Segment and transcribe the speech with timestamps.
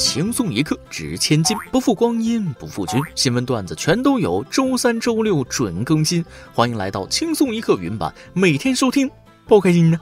[0.00, 2.98] 轻松一刻值千金，不负光阴不负君。
[3.14, 6.24] 新闻段子全都有，周三、周六准更新。
[6.54, 9.10] 欢迎来到轻松一刻云版，每天收听，
[9.46, 10.00] 包开心呢。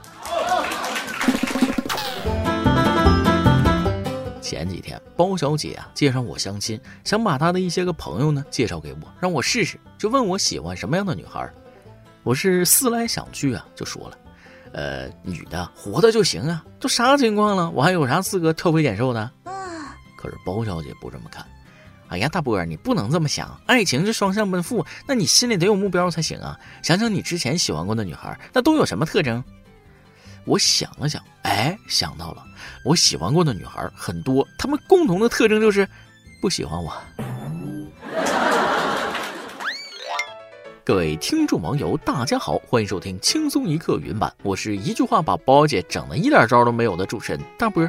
[4.41, 11.45] 前几天，包小姐啊介绍我相亲，想把她的一些个朋友呢介绍给我，让我试试，就问我喜欢什么样的女孩。
[12.23, 14.17] 我是思来想去啊，就说了。
[14.71, 19.29] 呃，女的活的就行啊，都啥情况了，我还有啥资格挑肥拣瘦的？
[20.19, 21.45] 可是包小姐不这么看。
[22.09, 26.59] 哎呀，大波儿，你不能这么想，爱情是双向奔赴，那你心里得有目标才行啊。
[26.83, 29.41] 想想你之前喜欢过的女孩，那都有什么特征？
[30.43, 32.43] 我想了想，哎，想到了，
[32.83, 35.87] 我喜欢过的女孩很多，她们共同的特征就是
[36.41, 36.91] 不喜欢我。
[40.83, 47.87] 各位听众网友，大家好，欢迎收听轻松一刻云版，我是一句话把包姐整的一点招都没有的主持人大波。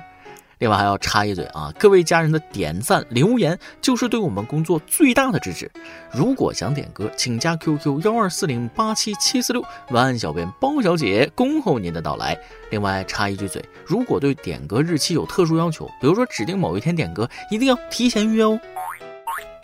[0.61, 5.71] 另外还要插一嘴啊，各位家人的点赞留言就是对我们工作最大的支持。
[6.13, 12.39] 如果想点歌，请加 QQ 幺二四零八七七四六，文案小编包小姐恭候您的到来。
[12.71, 18.61] 另外插一句嘴，如果对点歌日期有特殊要求，比如说指定某一天点歌，一定要提前预约哦。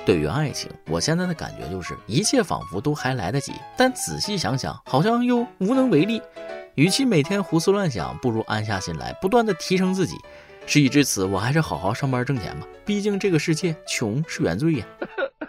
[0.06, 6.22] 对于爱情，我现在的感觉就是一切仿佛都还来得及，但仔细想想，好像又无能为力。
[6.76, 10.14] 与其每天胡思乱想，不如安下心来，不断的提升自己。
[10.66, 14.86] 事已至此，我还是好好上班挣钱吧，毕竟这个世界穷是原罪呀。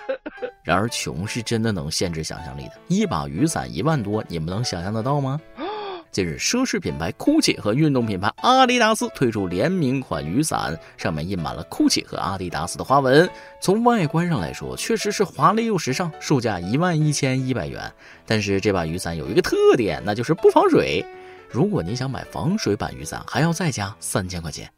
[0.63, 5.39] 然而，穷是真的能限制想象力的，一把雨伞一万多，你们能想象得到吗？
[6.11, 13.29] 近日，奢侈品牌 GUCCI 和运动品牌阿迪达斯推出联名款雨伞，上面印满了 GUCCI 和阿迪达斯的花纹。
[13.61, 17.91] 从外观上来说，确实是华丽又时尚，售价一万一千一百元。
[18.25, 21.05] 但是这把雨伞有一个特点，那就是不防水。
[21.49, 24.69] 如果你想买防水版雨伞，还要再加三千块钱。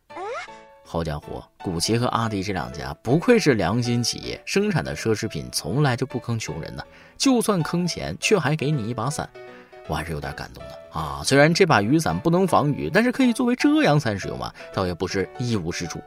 [0.92, 6.84] 好家伙，古奇和阿迪这两家不愧是良心企业，生产的奢侈品从来就不坑穷人呢。
[7.16, 9.30] 就算坑钱，却还给你一把伞。
[9.86, 11.22] 我还是有点感动的啊！
[11.24, 16.02] 虽然这把雨伞不能防雨，但是可以作为遮阳伞使用嘛，倒也不是一无是处。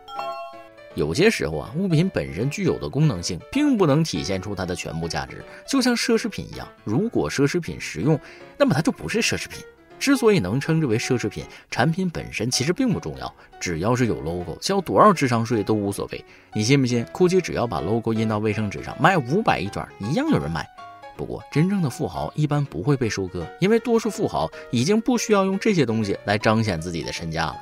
[0.97, 5.45] 有些时候啊，物品本身具有的功能性，并不能体现出它的全部价值。
[5.65, 8.19] 就像奢侈品一样，如果奢侈品实用，
[8.59, 9.63] 那么它就不是奢侈品。
[10.03, 16.25] 之所以能称之为奢侈品，产品本身其实并不重要，只要是有 logo，交多少智商税都无所谓。
[16.53, 20.69] 你信不信？GUCCI 只要把 logo 印到卫生纸上，卖五百一卷，一样有人买。
[21.17, 27.57] 不过，真正的富豪一般不会被收割，因为多数富豪已经不需要用这些东西来彰显自己的身价了。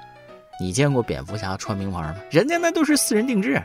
[0.58, 2.16] 你见过蝙蝠侠穿名牌吗？
[2.30, 3.62] 人家那都是私人定制。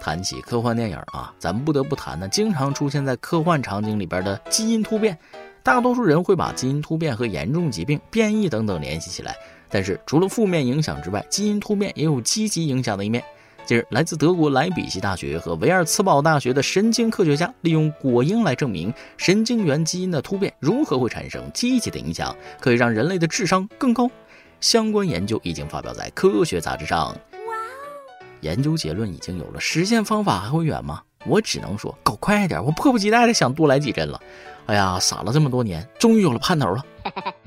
[0.00, 5.16] 谈起科幻电影啊，咱们不得不谈呢，经常出现在科幻场景里边的基因突变。
[5.62, 9.36] 大多数人会把基因突变和严重疾病、变异等等联系起来，
[9.68, 13.22] 但是除了负面影响之外，基因突变也有积极影响的一面。
[13.66, 24.10] 近日，来自德国莱比锡大学和维尔茨堡大学的神经科学家利用果蝇来证明神经元基因的突变如何会产生积极的影响，可以让人类的智商更高。
[24.60, 27.14] 相关研究已经发表在科学杂志上。
[28.40, 31.02] 研究结论已经有了，实现方法还会远吗？
[31.26, 32.64] 我只能说，搞快点！
[32.64, 34.18] 我迫不及待的想多来几针了。
[34.70, 36.84] 哎呀，傻了这么多年，终于有了盼头了。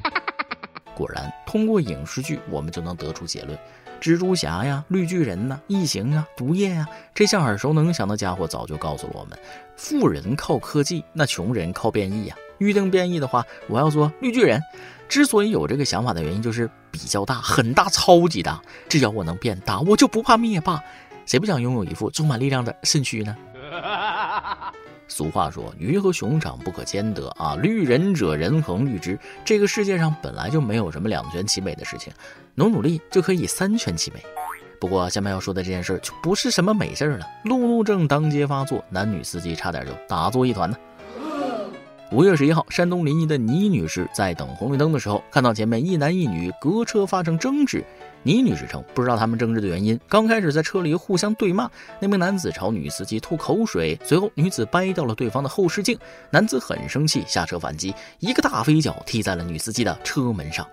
[0.94, 3.57] 果然，通过影视剧，我们就能得出结论。
[4.01, 6.85] 蜘蛛侠呀，绿巨人呐，异形啊，毒液呀，
[7.16, 9.39] 这些耳熟能详的家伙早就告诉了我们：
[9.78, 12.35] 富人靠科技，那穷人靠变异呀。
[12.57, 14.61] 预定变异的话，我要做绿巨人。
[15.07, 18.61] 之所以有这个想法的原因，就是比较大，很大，超级大。
[18.90, 20.84] 只要我能变大，我就不怕灭霸。
[21.25, 23.34] 谁不想拥有一副充满力量的身躯呢？
[25.13, 27.56] 俗话说，鱼和熊掌不可兼得啊！
[27.62, 29.16] 绿人者人恒绿之。
[29.46, 32.12] 这个世界上本来就没有什么两全其美的事情，
[32.56, 34.19] 努努力就可以三全其美。
[34.81, 40.75] 不过下面要说的这件事就不是什么美事了，路怒症当街发作，男女司机差点就打作一团呢。
[42.12, 47.85] 五月十一号，山东临沂的倪女士在等红绿灯的时候，看到前面一男一女隔车发生争执。
[48.23, 55.97] 倪女士称不知道他们争执的原因，刚开始在车里互相对骂，那名男子朝女司机吐口水，随后女子掰掉了对方的后视镜，
[56.29, 60.67] 男子很生气，下车反击，一个大飞脚踢在了女司机的车门上。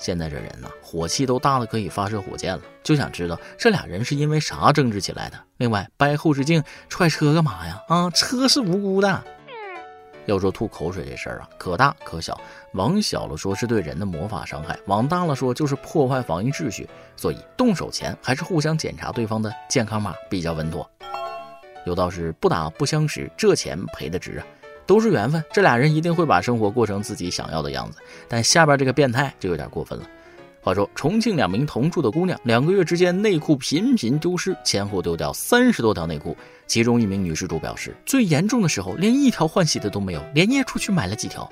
[0.00, 5.38] 现在这人呢，火气都大的可以发射火箭了，就想知道这俩人是因为啥争执起来的。
[5.58, 7.82] 另外，掰后视镜踹车干嘛呀？
[7.88, 9.24] 啊，车是无辜的。
[10.28, 12.38] 要说吐口水这事儿啊，可大可小。
[12.74, 16.86] 往小了说是对人的魔法伤害，往大了说就是破坏防疫秩序。
[17.16, 20.88] 所以动手前还是互相检查对方的健康码比较稳妥。
[21.86, 24.46] 有道是不打不相识，这钱赔的值啊。
[24.86, 27.98] 都是缘分，这俩人一定会把生活过成自己想要的样子。
[28.28, 30.06] 但下边这个变态就有点过分了。
[30.68, 36.36] 话说，重庆两名同住的姑娘，两个月之间内裤频频丢失，前后丢掉三十多条内裤。
[36.66, 41.50] 其中一名女事主表示，最严重的时候连一条换洗的都没有，连夜出去买了几条。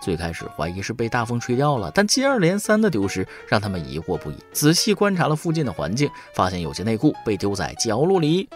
[0.00, 4.36] 最开始怀疑是被大风吹掉了，但接二连三的丢失让他们疑惑不已。
[4.50, 8.48] 仔细观察了附近的环境，发现有些内裤被丢在角落里。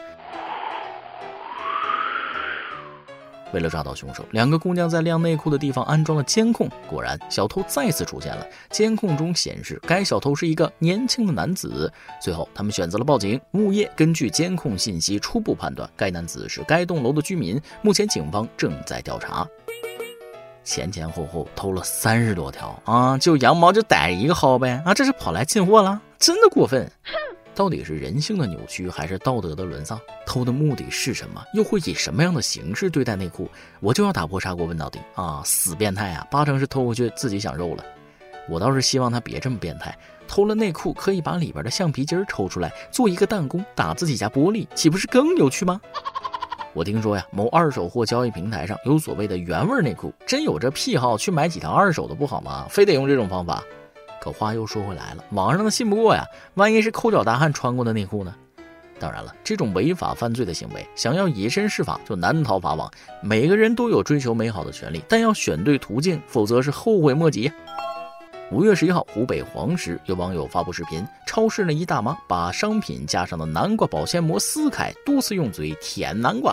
[3.56, 6.68] 为了抓到凶手，两个姑娘在晾内裤的地方安装了监控。
[6.86, 8.46] 果然，小偷再次出现了。
[8.68, 11.90] 监控中显示，该小偷是一个年轻的男子。
[12.20, 13.40] 最后，他们选择了报警。
[13.52, 17.58] 物业根据监控信息初步判断，该男子是该栋楼的居民。
[17.80, 19.48] 目前，警方正在调查。
[20.62, 26.92] 前前后后偷了三十多条啊，就羊毛就逮一个薅呗啊，这是跑来进货了，真的过分。
[27.56, 29.98] 到底是人性的扭曲，还是道德的沦丧？
[30.26, 31.42] 偷的目的是什么？
[31.54, 33.50] 又会以什么样的形式对待内裤？
[33.80, 35.40] 我就要打破砂锅问到底啊！
[35.42, 36.26] 死变态啊！
[36.30, 37.82] 八成是偷回去自己想肉了。
[38.46, 39.96] 我倒是希望他别这么变态，
[40.28, 45.80] 偷了内裤可以把里边的橡皮筋抽出来做一个弹弓打自己家玻璃，岂不是更有趣吗？
[46.74, 52.66] 我听说呀，某二手货交易平台上有所谓的原味内裤，真有这癖好去买几条二手的不好吗？
[52.68, 53.64] 非得用这种方法？
[54.26, 56.24] 可话又说回来了，网上的信不过呀，
[56.54, 58.34] 万一是抠脚大汉穿过的内裤呢？
[58.98, 62.90] 当然了，这种违法犯罪的行为，想要以身试法就难逃法网。
[63.22, 67.52] 每个人都有追求美好的权利，但要选对途径，否则是后悔莫及。
[68.50, 76.52] 五月十一号，湖北黄石有网友发布视频，超市那一大妈把商品架上的南瓜保鲜膜撕开，多次用嘴舔南瓜。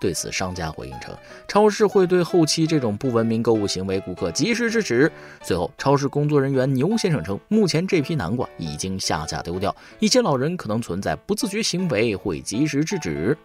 [0.00, 1.14] 对此，商家回应称，
[1.46, 5.12] 超市会对后期这种不文明购物行为顾客及时制止。
[5.42, 13.36] 随后，超市工作人员牛先生称，目前这批南瓜已经下架丢掉，一些老人可能存在不自觉行为，会及时制止。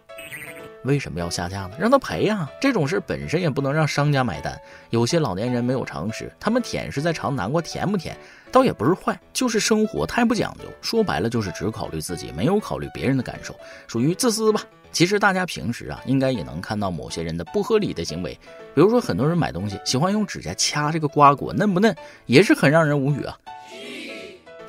[0.84, 1.72] 为什么要下架呢？
[1.80, 2.48] 让他赔呀！
[2.60, 4.56] 这种事本身也不能让商家买单。
[4.90, 8.16] 有些老年人没有常识，他们舔是在尝南瓜甜不甜，
[8.50, 10.64] 倒也不是坏，就是生活太不讲究。
[10.80, 13.54] 说白了就是只考虑自己，没有考虑别人的感受，
[13.86, 14.62] 属于自私吧。
[14.92, 18.32] 其实大家平时啊，应该也能看到某些人的不合理的行为，
[18.74, 21.94] 比如说很多人买东西喜欢用指甲掐这个瓜果嫩不嫩，
[22.24, 23.36] 也是很让人无语啊。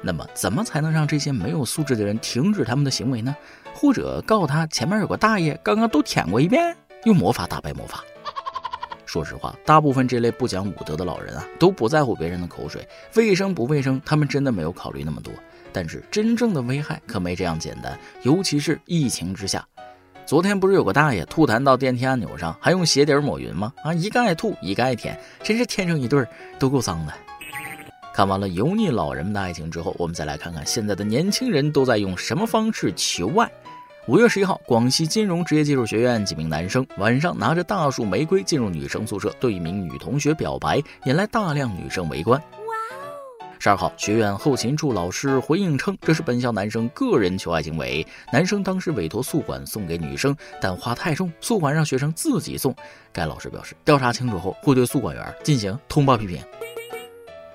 [0.01, 3.35] 那么，怎么才能让这些没有素质的人停止他们的行为呢？
[3.73, 6.75] 或者告他前面有个大爷刚刚都舔过一遍，
[7.05, 8.03] 用魔法打败魔法。
[9.17, 15.33] 说实话，大部分这类不讲武德的老人啊，都不在乎别人的口水卫生不卫生，他们真的没有考虑那么多。
[15.73, 19.67] 但是真正的危害可没这样简单，尤其是疫情之下。
[20.23, 23.73] 昨天不是有个大爷吐痰到电梯按钮上，还用鞋底抹匀吗？
[23.81, 26.23] 啊，一个爱吐，一个爱舔，真是天生一对，
[26.59, 27.13] 都够脏的。
[28.13, 33.51] 看完了油腻老人们的爱情之后，我们再来看看现在的年轻人都在用什么方式求爱。
[34.07, 42.41] 五月十一号，广西金融职业技术学院几名男生晚上拿着大束玫瑰进入女生宿舍，对一名女同学表白，引来大量女生围观。
[43.59, 48.05] 十二号，学院后勤处老师回应称，这是本校男生个人求爱行为。
[48.31, 52.73] 男生当时委托宿管送给女生，但花太重，宿管让学生自己送。
[53.11, 56.41] 该老师表示，调查清楚后会对宿管员进行通报批评。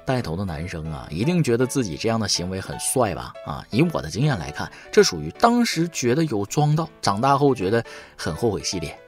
[0.05, 3.33] 带头的男生啊，一定觉得自己这样的行为很帅吧？
[3.47, 7.85] 啊，以我的经验来看，这属于当时觉得有装到，长大后觉得
[8.17, 8.99] 很后悔系列。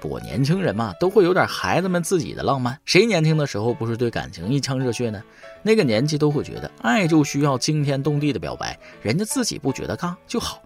[0.00, 2.78] 不过年轻人嘛，都会有点孩子们自己的浪漫。
[2.86, 5.22] 谁年轻的时候不是对感情一腔热血呢？
[5.62, 10.62] 那个年纪都会觉得，爱就需要惊天动地的表白，人家自己不觉得尬就好。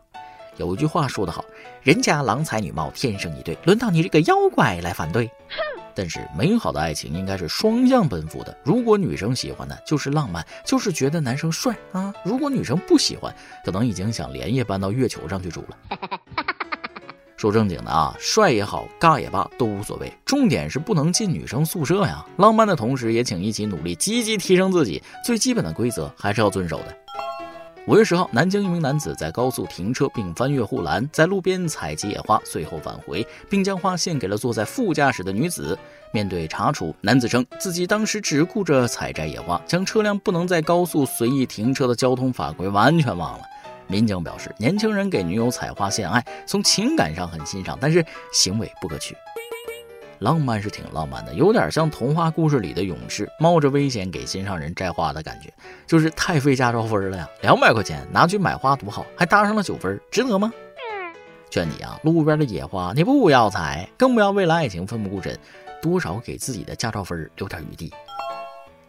[0.57, 1.45] 有一句话说得好，
[1.85, 5.31] 人家郎才女貌天生一对，轮到你这个妖怪来反对。
[5.95, 8.57] 但是美好的爱情应该是双向奔赴的。
[8.65, 16.01] 如果女生喜欢的就是浪漫，就是觉得男生帅啊；如果女生不喜欢，可能已经想连夜搬到月球上去住了。
[17.37, 22.25] 说正经的啊，帅也好，尬也罢，都无所谓，重点是不能进女生宿舍呀。
[22.39, 25.03] 浪漫的同时，也请一起努力，积极提升自己。
[25.23, 27.04] 最基本的规则还是要遵守的。
[27.87, 35.79] 五月十号，南京一名男子在高速停车并翻越护栏，在路边采集野花，随后返回，并将花献给了坐在副驾驶的女子。
[36.11, 43.45] 面对查处，男子称自己当时只顾着采摘野花，将车辆不能在高速随意停车的交通法规完全忘了。
[43.87, 49.15] 民警表示，年轻人给女友采花献爱，从情感上很欣赏，但是行为不可取。
[50.25, 55.53] 浪漫是挺浪漫的，有点像童话故事里的勇士，冒着危险给心上人摘花的感觉，
[55.87, 57.29] 就是太费驾照分了呀！
[57.43, 60.51] 两百块钱拿去买花多好，还搭上了九分，值得吗？
[61.51, 65.39] 劝你啊，路边的野花你不要采，更不要为了爱情奋不顾身，
[65.83, 67.93] 多少给自己的驾照分留点余地。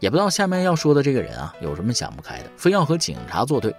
[0.00, 3.74] 也不知道下面要说的这个人啊，有什么想不开的，非要和警察作对。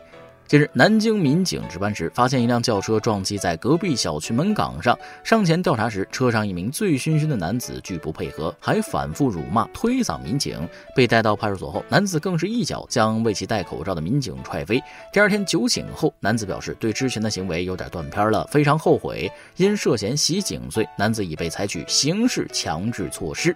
[0.48, 4.98] 近日，南京民警值班时发现一辆轿车撞击在隔壁小区门岗上。
[5.22, 10.58] 上前调查时，车上一名醉醺醺的男子拒不配合，还反复辱骂、推搡民警。
[10.96, 14.82] 被带到派出所后，男子更是一脚将为其戴口罩的民警踹飞。
[15.12, 19.30] 第二天酒醒后，男子表示对之前的行为有点断片了，非常后悔。
[19.58, 23.54] 因涉嫌袭警罪，男子已被采取刑事强制措施。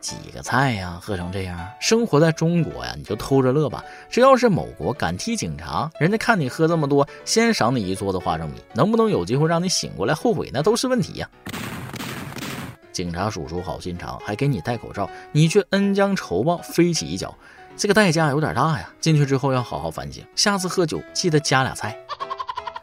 [0.00, 1.58] 几个菜呀，喝成这样！
[1.78, 3.84] 生活在中国呀，你就偷着乐吧。
[4.08, 8.56] 只要是某国敢踢警察，人家看你喝这么多，先赏你一桌子花生米。
[8.72, 11.28] 能不能有机会让你醒过来后悔，那都是问题呀。
[12.92, 17.34] 警察叔叔好心肠，还给你戴口罩，你却恩将仇报，飞起一脚，
[17.76, 18.90] 这个代价有点大呀。
[19.00, 21.96] 进去之后要好好反省，下次喝酒记得加俩菜。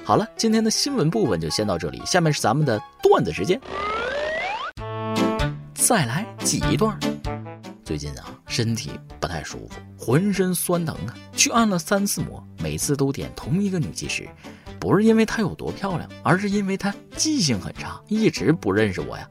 [0.04, 3.60] 好了，今天的新闻部分就先到这里，下面是咱们的段子时间。
[5.88, 7.00] 再来挤一段。
[7.86, 8.92] 最近啊，身体
[9.22, 14.28] 不太舒服，浑身酸疼啊，去按了三次摩，每次都点同一个女技师，
[14.82, 19.26] 不是因为她有多漂亮，而是因为她记性很差，一直不认识我呀。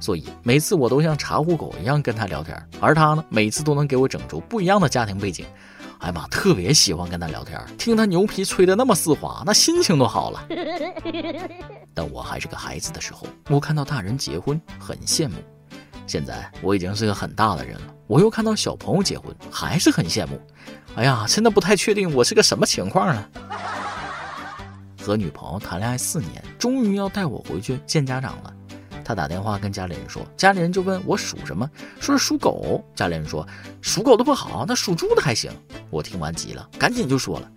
[0.00, 5.46] 所以每次我都像查户口一样跟她聊天，而她呢，每次都能给我整出不一样的家庭背景。
[6.00, 10.46] 哎呀妈，特别喜欢跟她聊天，听她牛皮吹得那么丝滑，那心情都好了。
[11.94, 15.36] 但我还是个孩子的时候，我看到大人结婚很羡慕。
[16.12, 20.38] 现在我已经是个很大的人了，我又看到小朋友结婚，还是很羡慕。
[20.94, 23.24] 哎呀，真的不太确定我是个什么情况呢？
[25.00, 28.52] 和女朋友谈恋爱四年，终于要带我回去见家长了。
[29.02, 31.66] 他打电话跟家里人说，家里人就问我属什么，
[31.98, 32.84] 说是属狗。
[32.94, 33.48] 家里人说
[33.80, 35.50] 属狗的不好，那属猪的还行。
[35.88, 37.50] 我听完急了，赶紧就说了，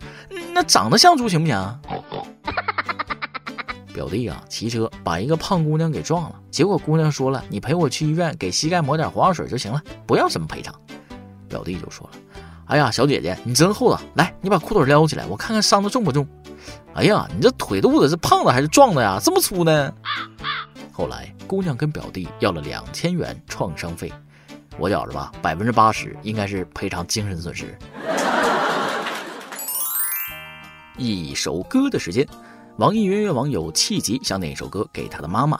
[0.53, 1.79] 那长得像猪行不行？
[3.95, 10.75] 表弟啊，骑车把一个胖姑娘给撞了，结果姑娘说了：“你陪我去医院，给膝盖抹点黄药水就行了，不要什么赔偿。”
[11.47, 12.17] 表弟就说了
[12.67, 16.27] ：“哎呀，小姐姐，你真厚道，来，你把裤腿撩起来，我看看伤的重不重。”
[16.93, 19.17] 哎呀，你这腿肚子是胖的还是壮的呀？
[19.23, 19.93] 这么粗呢？
[20.91, 24.11] 后来姑娘跟表弟要了两千元创伤费，
[24.77, 27.73] 我觉着吧，百分之八十应该是赔偿精神损失。
[30.97, 32.27] 一首歌的时间。
[32.77, 35.57] 网易云音乐网友气急想点一首歌给他的妈妈。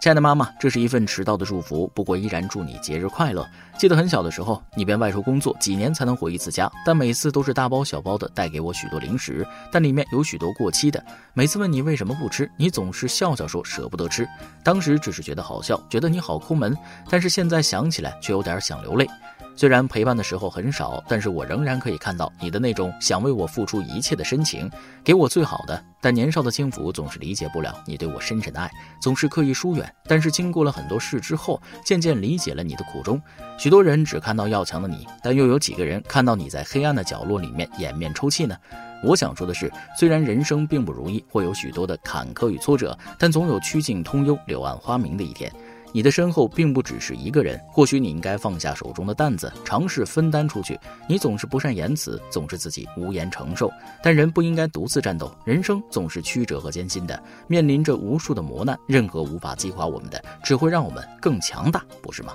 [0.00, 3.44] 亲爱的妈妈，这是一份迟到的祝福，不过依然祝你节日快乐。
[3.76, 11.04] 记得很小的时候，你便外出工作，几年才能回一次家，但每次都是大包小包的带给我许多零食，但里面有许多过期的。
[11.32, 14.28] 每次问你为什么不吃，你总是笑笑说舍不得吃。
[14.62, 16.76] 当时只是觉得好笑，觉得你好抠门，
[17.10, 19.08] 但是现在想起来却有点想流泪。
[19.56, 24.70] 虽然陪伴的时候很少，但是我仍然可以看到你的那种想为我付出一切的深情，
[25.04, 25.82] 给我最好的。
[26.00, 28.70] 但年少的轻浮总是理解不了你对我深沉的爱，
[29.00, 29.94] 总是刻意疏远。
[30.06, 33.20] 但是经过了很多事之后，渐渐理解了你的苦衷。
[33.56, 38.56] 许多人只看到要强的你，但又有几个人看到你在黑暗的角落里面掩面抽泣呢？
[39.02, 45.50] 我想说的是，虽然人生并不如意，会有许多的坎坷与挫折，但总有曲径通幽、柳暗花明的一天。
[45.94, 50.76] 你的身后并不只是一个人，或许你应该放下手中的担子，尝试分担出去。
[51.08, 53.70] 你总是不善言辞，总是自己无言承受。
[54.02, 58.76] 但人不应该独自战斗，人生总是曲折和艰辛的，面临着无数的磨难。
[58.88, 62.32] 任何无法击垮我们的，只会让我们更强大，不是吗？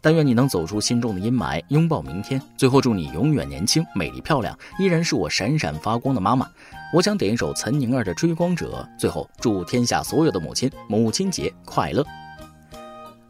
[0.00, 2.40] 但愿你能走出心中的阴霾，拥抱明天。
[2.56, 6.48] 最后，祝你永远年轻、美丽、漂亮，依然是我闪闪发光的妈妈。
[6.94, 8.88] 我想点一首岑宁儿的《追光者》。
[9.00, 12.06] 最后，祝天下所有的母亲母亲节快乐。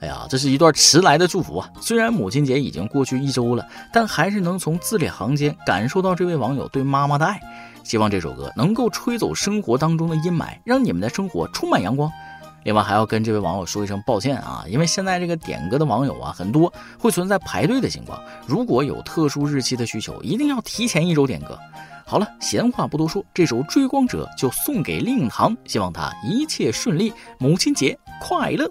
[0.00, 1.70] 哎呀，这是一段迟来的祝福啊！
[1.80, 7.38] 虽然母亲节已经过去一周了，但还是能从字里行间感受到这位网友对妈妈的爱。
[7.84, 12.10] 希望这首歌能够吹走生活当中的阴霾，让你们的生活充满阳光。
[12.64, 18.18] 另外，还要跟这位网友说一声抱歉啊，因为现在这个点歌的网友啊很多，会存在排队的情况。
[18.46, 21.58] 如果有特殊日期的需求，一定要提前一周点歌。
[22.06, 28.70] 好了，闲话不多说，这首《追光者》就送给令堂，希望他一切顺利，母亲节快乐。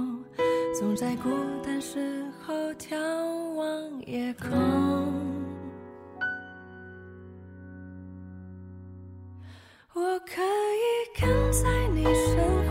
[0.81, 1.29] 总在孤
[1.63, 2.97] 单时候眺
[3.53, 4.49] 望夜空。
[9.93, 12.70] 我可以跟在你身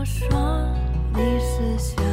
[0.00, 0.66] 我说，
[1.12, 1.38] 你
[1.76, 2.09] 是。